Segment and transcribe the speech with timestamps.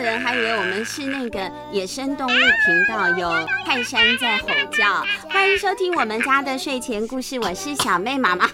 [0.00, 5.04] 人还以为我们是那个野生动物频道，有泰山在吼叫。
[5.28, 8.48] 欢迎收听我们家的睡前故事，我是小妹妈妈。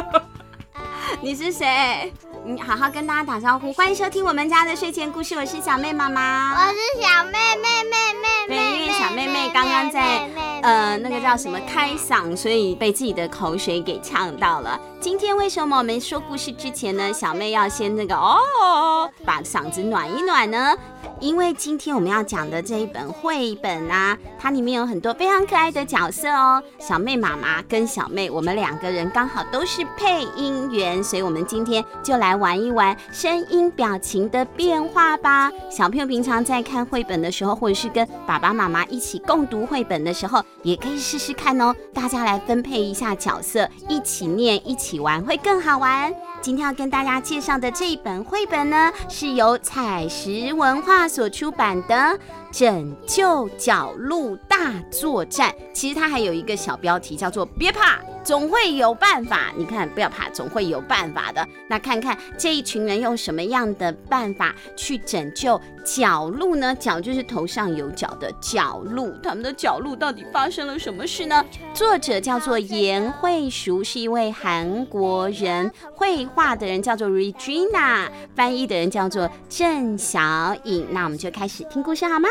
[1.22, 2.12] 你是谁？
[2.44, 3.72] 你好好跟大家打招呼。
[3.72, 6.52] 欢迎收听我们家的睡前故事，我是小妹妈妈。
[6.54, 8.56] 我是小妹妹妹妹妹。
[8.56, 10.26] 对，因为小妹妹刚刚在
[10.62, 14.78] 呃那个叫什么开嗓，所以被自己的口水给呛到了。
[15.00, 20.76] 今天为什么我们说故事之前呢，小妹要先那个哦，把嗓子暖一暖呢？
[21.20, 26.62] 因为今天我们要讲的这一本绘本啊，它里面有很多非常可爱的角色哦。
[26.78, 35.50] 小妹妈妈跟小妹，我们两个人刚好都是配音员，所以我们今天就来玩一玩声音表情的变化吧。
[35.70, 41.74] 小朋友平常在看绘本的时候，或者是跟爸爸妈妈一起共读绘本的时候，也可以试试看哦。
[41.92, 45.00] 大家来分配一下角色，一起念，一起。
[45.00, 46.12] 玩会更好玩。
[46.42, 51.94] 今天要跟大家介绍的这一本绘本呢，是由彩石文化所出版的
[52.50, 55.50] 《拯救角鹿大作战》。
[55.72, 57.98] 其实它还有一个小标题，叫做“别怕”。
[58.22, 61.44] 总会有办法，你看，不要怕，总会有办法的。
[61.66, 66.74] 那看看这一群人用什么样的办法去拯救角鹿呢？
[66.74, 71.42] 角就是头上有角的角鹿，他们的角鹿到底发生了什么事呢？
[71.72, 78.06] 作者叫做颜慧淑，是一位韩国人，绘画的人叫做 Regina，
[78.36, 80.86] 翻译的人叫做郑小颖。
[80.90, 82.28] 那我们就开始听故事好吗？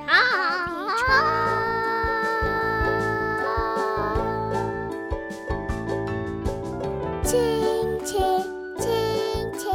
[0.00, 0.10] 好。
[7.22, 8.20] 亲亲
[8.78, 8.88] 亲
[9.58, 9.70] 亲，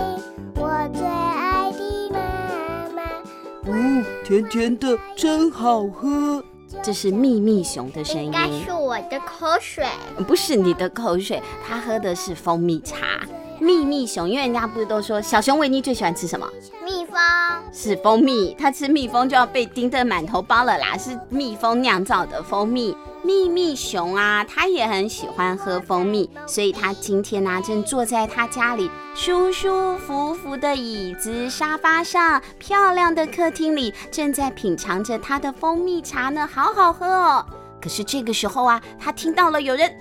[0.55, 2.17] 我最爱的妈
[2.95, 3.01] 妈。
[3.65, 6.43] 嗯，甜甜的，真好喝。
[6.83, 8.25] 这是秘密熊的声音。
[8.25, 9.85] 应该是我的口水。
[10.27, 12.97] 不是你的口水，他喝的是蜂蜜茶。
[13.67, 16.49] 秘密熊，因为人家不是都说小熊维尼最喜欢吃什么？
[16.85, 17.17] 蜜蜂。
[17.73, 20.97] 是蜂蜜，它吃蜜蜂就要被叮得满头包了啦。
[20.97, 22.95] 是蜜蜂酿造的蜂蜜。
[23.23, 37.45] 秘密熊啊，它也很喜欢喝蜂蜜，所以它今天呢、啊，正坐在它家里舒舒服服的椅子、沙发上，漂亮的客厅里，正在品尝着它的蜂蜜茶呢，好好喝哦。
[37.81, 39.93] 可是这个时候啊，它听到了有人，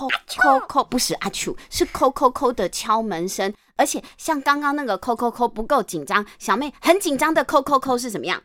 [0.00, 8.42] 扣扣扣，不是阿丘，是扣扣扣的敲门声，而且像刚刚那个扣扣扣不够紧张，小妹很紧张的扣扣扣是怎么样？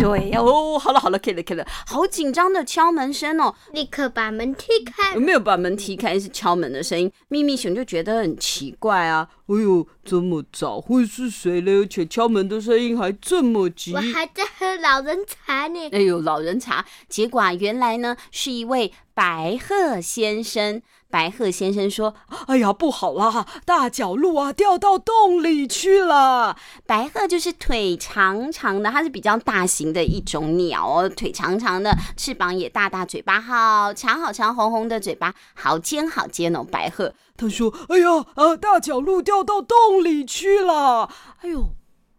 [0.00, 5.14] 对 哦，好了好了，可以了可以了，好紧张的敲门声哦，立刻把门踢开。
[5.16, 7.10] 没有把门踢开，是敲门的声音。
[7.28, 11.70] 秘密熊就觉得很奇怪啊，哎呦，这么早会是谁呢？
[11.82, 13.92] 而且敲门的声音还这么急。
[13.94, 15.88] 我还在喝老人茶呢。
[15.92, 20.80] 哎呦，老人茶，结果啊，原来呢是一位白鹤先生。
[21.10, 22.14] 白鹤先生说
[22.46, 26.56] ：“哎呀，不好啦，大角鹿啊掉到洞里去了。”
[26.86, 36.62] 白鹤就是腿长长的，它是比较大型的一种鸟哦，腿长长的，翅膀也大大，嘴巴好长好长，红红的嘴巴，好尖好尖哦。
[36.62, 41.10] 白鹤他说：“哎呀，呃，大角鹿掉到洞里去了。”
[41.42, 41.70] 哎呦。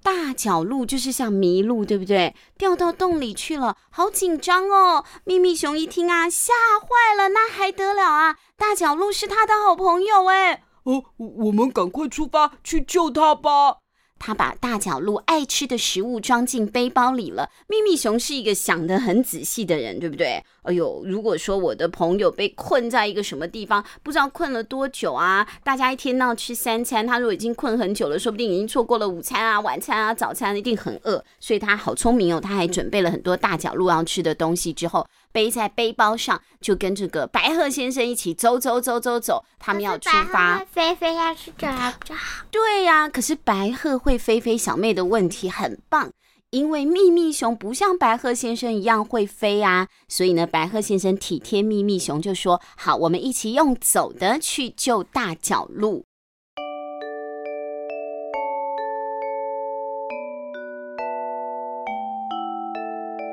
[0.03, 2.35] 大角鹿就是像迷路，对不对？
[2.57, 5.06] 掉到洞里去了，好紧张哦！
[5.25, 8.38] 秘密熊一听啊，吓坏了，那还得了啊！
[8.57, 10.63] 大角鹿是他的好朋友哎。
[10.84, 13.80] 哦，我们赶快出发去救他吧。
[14.23, 17.49] 他把大角鹿爱吃的食物装进背包里了。
[17.67, 20.43] 秘密熊是一个想得很仔细的人，对不对？
[20.61, 31.23] 哎呦，如果说我的朋友被困在一个什么地方，不知道困了多久啊，大家一天到吃三餐，他如果已经困很久了，说不定已经错过了午餐啊、晚餐啊、早餐，一定很饿。
[31.39, 40.66] 所以他好聪明哦，他还准备了很多大角鹿要吃的东西，之后背在背包上，就跟这个白鹤先生一起走走走走走，他们要出发。
[40.72, 42.45] 飞飞要去就好，就好。
[42.51, 46.11] 对呀、啊，可是白鹤会飞飞，小妹的问题很棒。
[46.51, 56.03] 因为秘密熊不像白鹤先生一样会飞啊，所以呢，白鹤先生体贴秘密熊，就说：“好，我们一起用走的去救大角鹿。”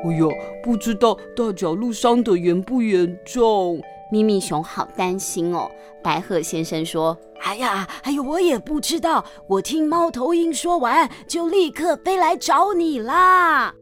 [0.04, 0.26] 哎呀，
[0.62, 3.82] 不知道大角鹿伤得严不严重？
[4.10, 5.70] 咪咪熊好担心哦。
[6.02, 9.24] 白鹤先生说：“哎呀，哎呦，我也不知道。
[9.48, 13.74] 我听猫头鹰说完，就立刻飞来找你啦。”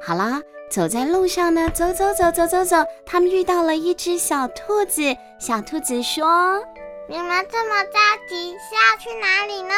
[0.00, 0.40] 好啦，
[0.70, 5.02] 走在路上呢，走走走走走走，他们遇到了一只小兔子。
[5.38, 6.62] 小兔子说
[7.10, 7.98] ：“你们这么着
[8.28, 9.74] 急，是要去哪里呢？”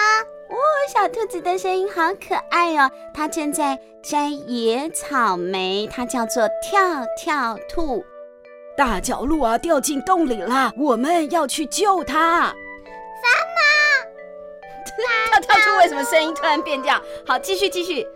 [0.48, 0.56] 哦，
[0.92, 8.04] 小兔子的声音好可爱哦，它正在摘野草莓，它叫做跳跳兔。
[8.76, 12.40] 大角鹿啊，掉进洞里了，我们要去救它。
[12.40, 13.68] 妈妈？
[15.30, 17.02] 跳跳兔为什么声音突然变这样？
[17.26, 18.06] 好，继续继续。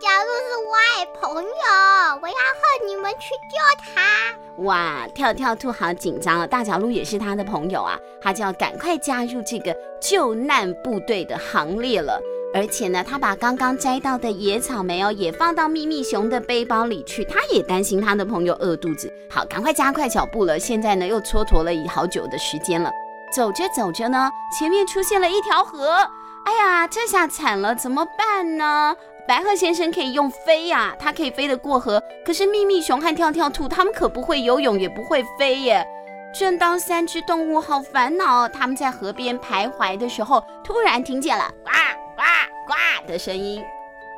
[0.00, 0.74] 大角鹿是我
[1.20, 4.62] 朋友，我要和你们去救他。
[4.62, 6.46] 哇，跳跳兔好紧张啊！
[6.46, 12.20] 大角鹿也是他的朋友啊，他就要赶快加入这个救难部队的行列了。
[12.54, 17.24] 而且呢，他把刚刚摘到的野草莓哦，也放到秘密熊的背包里去。
[17.24, 20.56] 他也担心他的朋友饿肚子，好，赶快加快脚步了。
[20.60, 22.88] 现在呢，又蹉跎了好久的时间了。
[23.34, 26.08] 走着走着呢，前面出现了一条河。
[26.44, 28.96] 哎呀，这下惨了，怎么办呢？
[29.28, 32.02] 白鹤先生可以用飞呀，它可以飞得过河。
[32.24, 35.86] 可是秘密熊和跳跳兔他们可不会游泳，也不会飞耶。
[36.32, 41.70] 正当三只动物好烦恼，他们在河边徘徊的时候，突然听见了呱
[42.16, 42.22] 呱
[42.66, 43.62] 呱的声音，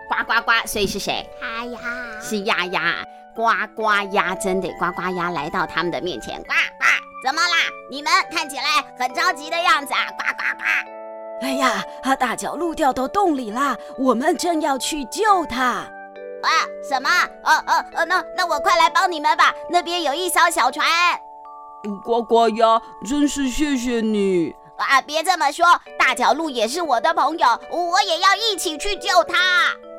[0.08, 0.52] 呱呱呱。
[0.64, 1.28] 所以是谁？
[1.42, 1.80] 哎呀，
[2.22, 3.04] 是鸭鸭，
[3.34, 6.84] 呱呱鸭，真的呱呱鸭来到他们的面前，呱呱，
[7.26, 7.56] 怎么啦？
[7.90, 8.62] 你们看起来
[8.96, 11.00] 很着急的样子啊，呱呱呱。
[11.40, 13.76] 哎呀，啊大角鹿掉到洞里啦！
[13.98, 15.87] 我们正要去救它。
[16.42, 16.48] 啊，
[16.87, 17.08] 什么？
[17.44, 19.54] 哦哦哦，那那我快来帮你们吧！
[19.70, 20.87] 那边有一艘小船。
[22.04, 24.54] 呱呱呀，真是谢谢你。
[24.76, 25.64] 啊，别这么说，
[25.98, 29.37] 大角鹿也是我的朋友，我也要一起去救它。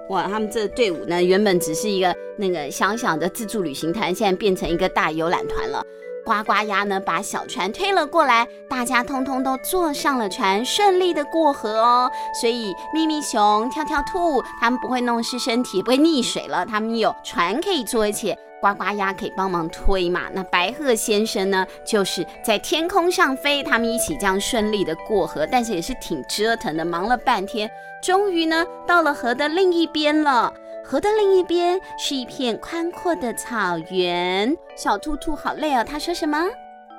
[0.10, 5.84] 哇，他们这队伍呢，原本只是一个那个小小的自助旅行团，现在变成一个大游览团了。
[6.26, 12.12] 呱呱鸭呢，把小船推了过来，大家通通都坐上了船，顺利的过河哦。
[12.40, 16.66] 所以咪咪熊、跳跳兔他们不会弄湿身体，不会溺水了。
[16.66, 20.22] 他们有船可以坐，而且呱呱鸭可以帮忙推嘛。
[20.32, 27.70] 那白鹤先生呢，就是在天空上飞，他们一起这样顺利的过河，但是也是挺折腾的，忙了半天，
[28.04, 30.54] 终于呢到了河的另一边了。
[30.92, 34.54] 河的另一边是一片宽阔的草原。
[34.76, 36.38] 小兔兔好累哦，它说什么？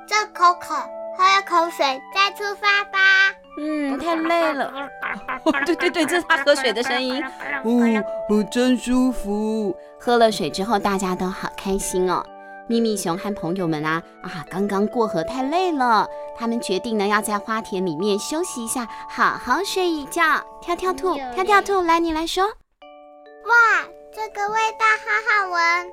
[0.06, 0.74] 这口渴，
[1.14, 2.98] 喝了口水再出发吧。
[3.58, 4.72] 嗯，太累了。
[5.66, 7.22] 对对对，这是它喝水的声音。
[7.22, 9.76] 哦，哦，真舒服。
[10.00, 12.24] 喝了水之后，大家都好开心哦。
[12.68, 20.22] 咪咪熊和朋友们啊啊，刚刚过河太累了，他们决定呢要在花田里面休息一下，好好睡一觉。
[20.62, 22.44] 跳跳兔，跳跳兔，来，你来说。
[23.52, 25.92] 哇，这个味道好好闻！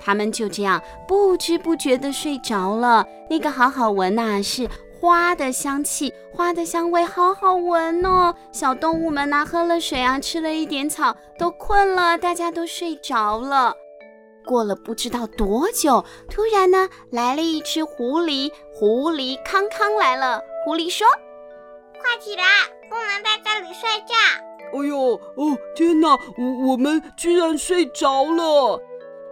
[0.00, 3.06] 他们就这样不知不觉地睡着了。
[3.30, 4.68] 那个好好闻呐，是
[5.00, 8.34] 花的香气，花的香味好好闻哦。
[8.50, 13.76] 小动物们呐，喝了水啊，吃了一点草，都困了，大家都睡着了。
[14.44, 20.40] 过了不知道多久，突然呢，来了一只狐狸，狐狸康康来了。
[20.64, 21.06] 狐狸说
[22.00, 22.44] ：“快起来，
[22.88, 24.14] 不能在这里睡觉。”
[24.72, 26.18] 哎呦哦，天哪！
[26.36, 28.80] 我我们居然睡着了，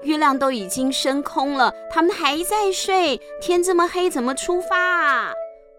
[0.02, 3.20] 月亮都已经升空了，他们还在睡。
[3.40, 5.32] 天这么黑，怎么出发啊？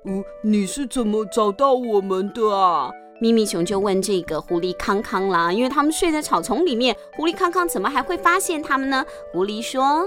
[0.06, 2.92] 嗯，你是怎么找到我们的啊？
[3.20, 9.06] 秘密熊就问这个狐狸康康啦，因为他们睡在草丛里面，狐狸康康怎么还会发现他们呢？
[9.32, 10.02] 狐狸说：“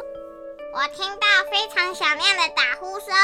[0.75, 3.15] 我听到非常响亮的打呼声，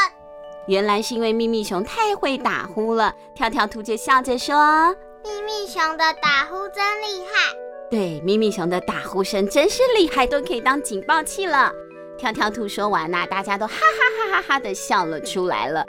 [0.67, 4.97] 原来是因为秘密熊太会打呼了。”跳跳兔就笑着说。
[5.25, 7.51] 秘密熊的打呼真厉害，
[7.91, 11.73] 对，咪咪熊的打呼声真是厉害，都可以当警报器了。
[12.19, 15.83] 跳跳兔说完呐，大家都哈哈哈哈哈的笑了出来了。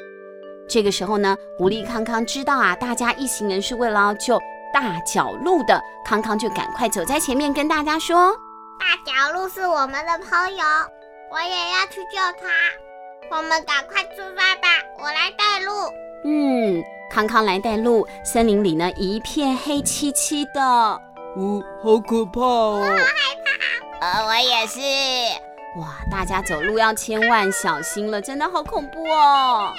[0.69, 4.39] 这个时候呢，狐狸康康知道啊，大家一行人是为了要救
[4.73, 8.33] 大角鹿的，康康就赶快走在前面跟大家说
[8.79, 10.63] ：“大角鹿是我们的朋友，
[11.29, 15.73] 我也要去救它，我们赶快出发吧，我来带路。”
[16.23, 16.81] 嗯。
[17.09, 21.01] 康康来带路，森林里呢一片黑漆漆的，
[21.37, 22.79] 呜，好可怕哦！
[22.79, 23.01] 我好害
[23.99, 24.79] 怕，呃，我也是。
[25.79, 29.73] 哇，大家走路要千万小心了，真的好恐怖哦！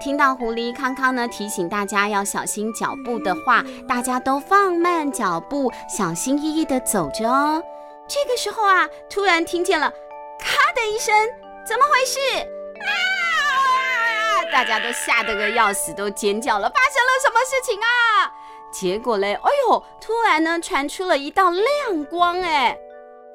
[0.00, 7.62] 听到狐狸康康呢提醒大家要小心脚步的话，大家都放慢脚步，小心翼翼地走着哦。
[8.06, 9.90] 这个时候啊，突然听见了
[10.38, 11.14] 咔的一声，
[11.66, 12.57] 怎么回事？
[14.48, 14.52] 啊！
[14.52, 16.68] 大家都吓得个要死，都尖叫了。
[16.70, 18.32] 发生了什么事情啊？
[18.70, 22.76] 结果嘞，哎呦，突然呢传出了一道亮光，哎，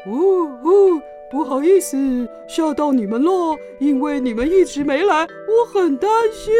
[0.07, 1.01] 呜呜，
[1.31, 1.97] 不好意思，
[2.47, 6.53] 吓到你们了，因为你们一直没来，我很担心。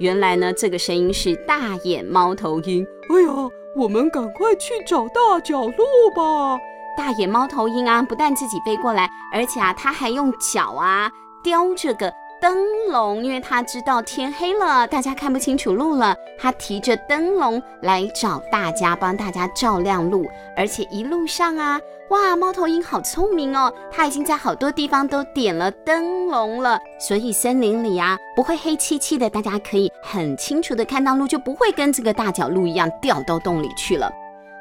[0.00, 2.86] 原来呢，这个声音是大眼猫头鹰。
[3.10, 6.58] 哎呀，我们赶快去找大角鹿吧。
[6.96, 11.10] 大眼猫头鹰啊，不但自己飞过来，而且啊，它还用脚啊
[11.44, 12.12] 叼这个。
[12.40, 12.56] 灯
[12.90, 20.24] 笼，因为他知道天黑了，大家看不清楚路了，他提着灯笼来找大家，帮大家照亮路。
[20.56, 21.80] 而且一路上啊，
[22.10, 34.10] 哇，猫头鹰好聪明哦，它已经在好多地方都点了灯笼了，所以森林里啊不会黑漆漆的，大家可以很清楚的看到路，就不会跟这个大角鹿一样掉到洞里去了。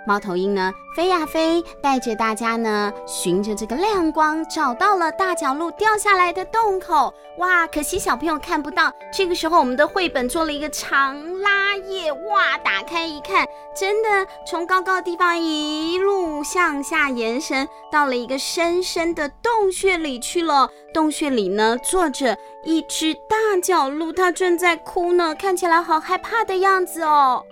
[0.08, 7.14] 猫头鹰呢，飞呀飞，带着大家呢，循着这个亮光，找到了大角鹿掉下来的洞口。
[7.40, 8.90] 哇，可惜小朋友看不到。
[9.12, 13.46] 这个时候，我们的绘本做了一个长拉页，哇，打开一看，
[13.78, 20.70] 真的从高高的地方一路向下延伸，到了一个深深的洞穴里去了。
[20.94, 27.44] 洞穴里呢，坐着一只大角鹿，它正在哭呢，看起来好害怕的样子哦。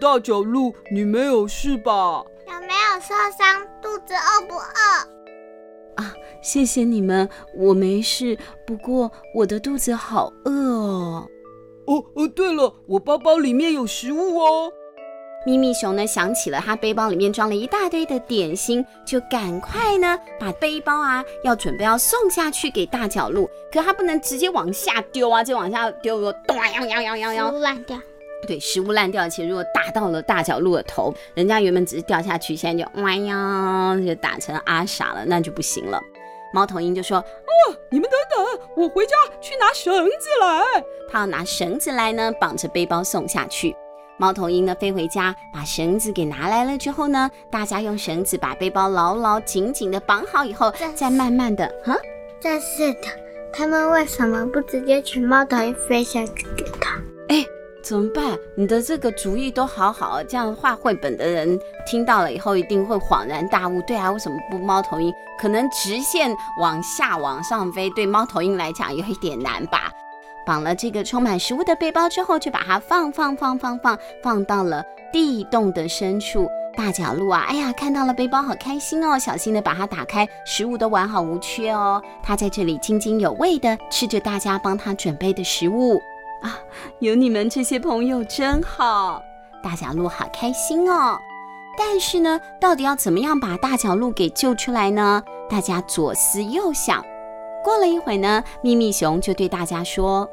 [0.00, 2.24] 大角鹿，你没有事吧？
[2.46, 3.66] 有没有受伤？
[3.82, 6.02] 肚子饿不饿？
[6.02, 8.38] 啊，谢谢你们，我没事。
[8.66, 11.28] 不过我的肚子好饿哦。
[11.86, 14.72] 哦哦，对了，我包包里面有食物哦。
[15.44, 23.48] 咪咪熊呢，想起了他背包里面装了一大堆的点心，就赶快呢把背包啊要准备要送下去给大角鹿。
[23.70, 27.98] 可他不能直接往下丢啊，就往下丢，咚呀呀呀呀呀，烂掉。
[28.46, 36.00] 对，食物烂掉，而且如果打到了大角鹿的头，人家原本只是掉下去，现在就哇呀，就打成阿傻了，那就不行了。
[36.52, 43.76] 猫头鹰就说：“哦，你们等等，我回家去拿绳子来。”他要拿绳子来呢，绑着背包送下去。
[44.18, 51.96] 猫头鹰呢，飞回家把绳子给拿来了之后呢，大家用绳子把背包牢牢紧紧的绑好以后，再慢慢的，哈，
[52.40, 53.06] 真是的，
[53.52, 56.96] 他们为什么不直接请猫头鹰飞下去给他？
[57.28, 57.46] 哎。
[57.82, 58.38] 怎么办？
[58.54, 63.80] 你的这个主意都好好，这样画绘本的人听到了以后一定会恍然大悟。
[63.86, 65.12] 对啊，为什么不猫头鹰？
[65.38, 69.90] 可能直线往下往上飞，对猫头鹰来讲有一点难吧。
[70.46, 76.48] 绑了这个充满食物的背包之后，就把它放放放放放放到了地洞的深处。
[76.76, 82.00] 大角鹿啊，哎呀，看到了背包好开心哦，小心的把它打开，食物都完好无缺哦。
[82.22, 86.00] 它在这里津津有味的吃着大家帮它准备的食物。
[86.42, 86.58] 啊，
[87.00, 89.22] 有你们这些朋友真好，
[89.62, 91.18] 大角鹿好开心哦。
[91.78, 95.22] 但是呢，到底要怎么样把大角鹿给救出来呢？
[95.48, 97.04] 大家左思右想。
[97.62, 100.28] 过了一会呢，咪咪熊就对大家说：“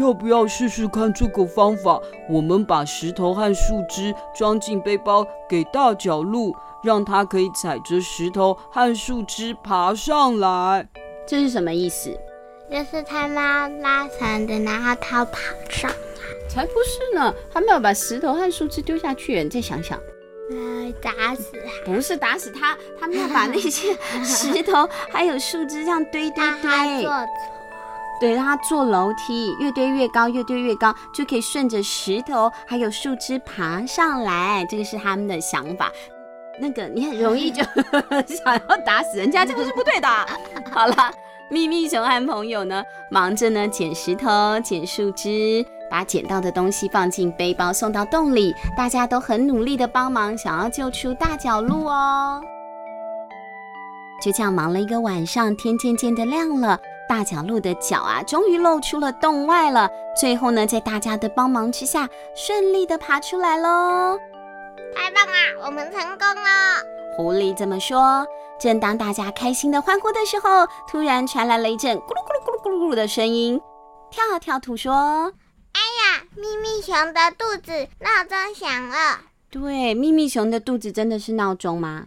[0.00, 2.00] 要不要试试看这个方法？
[2.28, 10.88] 我们把石头和树枝装进背包，给大角鹿，让它可以踩着石头和树枝爬上来。
[11.26, 12.10] 这是什么意思？”
[12.70, 15.38] 就是他拉拉绳子，然后他跑
[15.68, 15.96] 上来。
[16.48, 17.34] 才不是呢！
[17.50, 19.42] 他们要把石头和树枝丢下去。
[19.42, 19.98] 你再想想，
[20.50, 21.90] 呃，打死他？
[21.90, 27.06] 不是打死他，他们要把那些石头还有树枝这样堆堆堆。
[28.20, 34.66] 对，让他坐楼梯，越堆越高，越堆越高，就可以顺着石头还有树枝爬上来。
[34.68, 35.90] 这个是他们的想法。
[36.60, 37.62] 那个你很容易就
[38.28, 40.08] 想要打死人家，这个是不对的。
[40.70, 41.10] 好了。
[41.52, 48.54] 咪咪熊和朋友呢，忙着呢捡石头、捡树枝，把捡到的东西放进背包，送到洞里。
[48.74, 52.40] 大家都很努力的帮忙，想要救出大角鹿哦。
[54.24, 59.90] 就这样忙了一个晚上，天渐渐的亮了，大角鹿的脚啊，终于露出了洞外了。
[60.18, 64.18] 最后呢，在大家的帮忙之下，顺利的爬出来喽。
[64.96, 67.01] 太棒了，我们成功了！
[67.16, 68.26] 狐狸这么说。
[68.58, 73.60] 正当大家开心的欢呼的时候，突然传来了一阵咕噜咕噜咕噜咕噜的声音。
[74.10, 75.32] 跳跳兔说
[75.72, 82.06] ：“哎呀，咪咪熊的肚子闹钟响了。”对，咪咪熊的肚子真的是闹钟吗？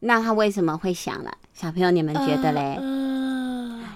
[0.00, 1.32] 那它为什么会响了？
[1.54, 2.78] 小朋友，你们觉得嘞？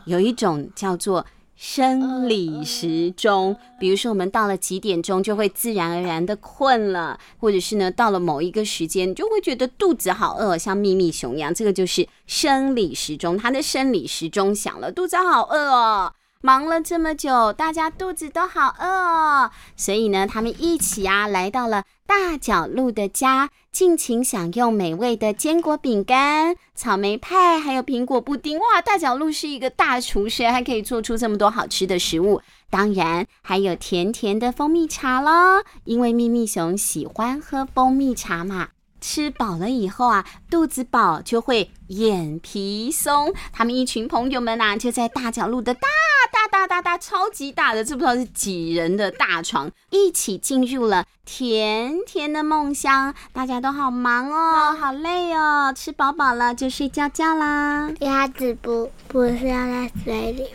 [0.04, 1.26] 有一种叫做。
[1.56, 16.12] 生理时钟，比如说我们到了几点钟就会自然而然的困了，或者是呢到了某一个时间就会觉得肚子好饿，像秘密熊一样，这个就是生理时钟，它的生理时钟响了，肚子好饿哦。
[16.46, 28.60] 忙了这么久，大家肚子都好饿哦，所以呢，他们一起啊来到了大角鹿的家，尽情享用美味的坚果饼干、草莓派，还有苹果布丁。
[28.60, 32.40] 哇，大角鹿是一个大厨师，还可以做出这么多好吃的食物。
[32.70, 38.68] 当然，还有甜甜的蜂蜜茶啦，因为咪咪熊喜欢喝蜂蜜茶嘛。
[39.00, 43.32] 吃饱了以后啊，肚子饱就会眼皮松。
[43.52, 45.88] 他们一群朋友们呐，就在大角鹿的大
[46.32, 53.14] 大大大大超级大的，知不知道是几人的大床，一起进入了甜甜的梦乡。
[53.32, 57.90] 大家都好忙哦，好累哦，吃饱饱了就睡觉觉啦。
[58.00, 60.46] 鸭子不不是要在水里？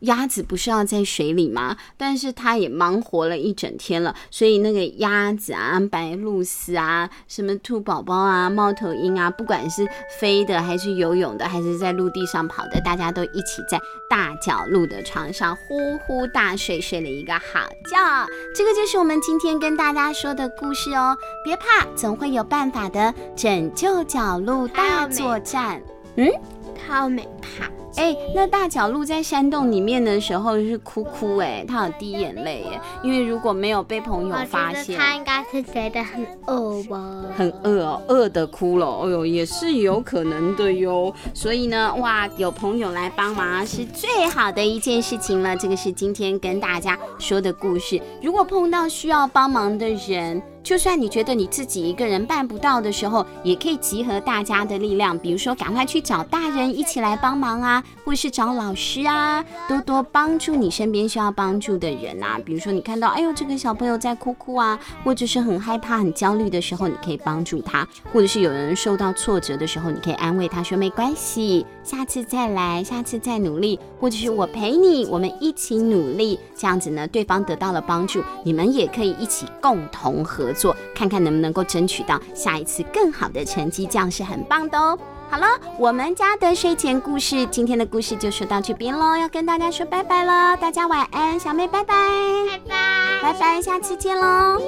[0.00, 1.76] 鸭子不是要在水里吗？
[1.96, 9.86] 但是它也忙活了一整天了，所以那个鸭子啊、白鹭鸶啊、什么兔宝宝啊、猫头鹰啊，不管是
[10.20, 18.26] 飞的还是游泳的，还是在陆地上跑的，大家都一起在大角鹿的床上呼呼大睡，睡了一个好觉。
[18.54, 21.16] 这个就是我们今天跟大家说的故事哦。
[21.44, 23.12] 别怕，总会有办法的。
[23.36, 25.80] 拯救角鹿大作战。
[26.16, 26.28] 嗯，
[26.76, 27.77] 他没怕。
[27.96, 37.24] 哎，那大角鹿在山洞里面的时候是哭哭哎，它有滴眼泪耶，因为如果没有被朋友发现，它应该是觉得很饿吧？
[37.36, 41.12] 很饿哦，饿的哭了，哎呦，也是有可能的哟。
[41.34, 45.56] 所以呢，哇，有朋友来帮忙是最好的一件事情了。
[45.56, 48.00] 这个是今天跟大家说的故事。
[48.22, 62.38] 如果碰到需要帮忙的人，就算你觉得你自己一个人办不到的时候，也可以集合大家的力量，比如说赶快去找大人一起来帮忙啊，或是找老师啊，多多帮助你身边需要帮助的人啊。
[62.44, 76.38] 比如说你看到，哎呦，这个小朋友在哭哭啊，或者是很害怕、很焦虑的时候，你可以帮助他；或者是有人受到挫折的时候，你可以安慰他说没关系，下次再来，下次再努力，或者是我陪你，我们一起努力。
[76.54, 80.57] 这样子呢，对方得到了帮助，你们也可以一起共同合作。
[80.58, 84.98] 做看看能不能够争取到下一次更好的成绩，这样是很棒的哦。
[85.30, 85.46] 好了，
[85.78, 94.58] 我们家的睡前故事，今天的故事就说到这边喽，要跟大家说拜拜了，大家晚安，小妹拜拜，拜拜，拜拜，下次见喽。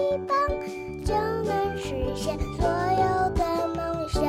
[1.02, 3.42] 就能实现所有的
[3.74, 4.22] 梦想，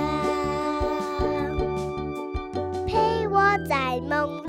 [2.88, 4.41] 陪我在梦